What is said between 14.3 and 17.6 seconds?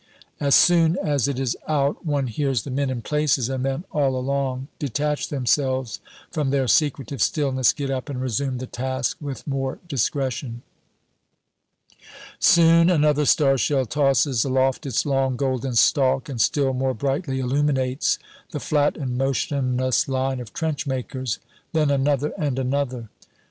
aloft its long golden stalk, and still more brightly